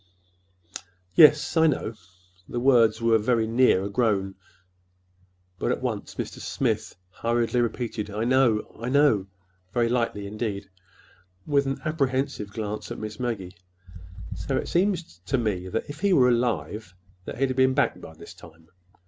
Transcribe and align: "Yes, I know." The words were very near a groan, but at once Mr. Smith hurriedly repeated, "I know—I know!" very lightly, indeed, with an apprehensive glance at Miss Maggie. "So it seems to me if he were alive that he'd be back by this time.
"Yes, 1.13 1.55
I 1.55 1.67
know." 1.67 1.93
The 2.49 2.59
words 2.59 3.03
were 3.03 3.19
very 3.19 3.45
near 3.45 3.83
a 3.83 3.89
groan, 3.91 4.33
but 5.59 5.71
at 5.71 5.83
once 5.83 6.15
Mr. 6.15 6.39
Smith 6.39 6.95
hurriedly 7.11 7.61
repeated, 7.61 8.09
"I 8.09 8.23
know—I 8.23 8.89
know!" 8.89 9.27
very 9.71 9.89
lightly, 9.89 10.25
indeed, 10.25 10.71
with 11.45 11.67
an 11.67 11.79
apprehensive 11.85 12.49
glance 12.49 12.89
at 12.89 12.97
Miss 12.97 13.19
Maggie. 13.19 13.55
"So 14.35 14.57
it 14.57 14.69
seems 14.69 15.19
to 15.27 15.37
me 15.37 15.67
if 15.67 15.99
he 15.99 16.13
were 16.13 16.29
alive 16.29 16.95
that 17.25 17.37
he'd 17.37 17.55
be 17.55 17.67
back 17.67 18.01
by 18.01 18.15
this 18.15 18.33
time. 18.33 18.69